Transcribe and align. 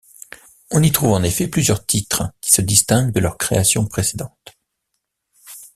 On 0.71 0.81
y 0.81 0.91
trouve 0.91 1.11
en 1.11 1.21
effet 1.21 1.47
plusieurs 1.47 1.85
titres 1.85 2.31
qui 2.41 2.49
se 2.49 2.63
distinguent 2.63 3.11
de 3.11 3.19
leurs 3.19 3.37
créations 3.37 3.85
précédentes. 3.85 4.57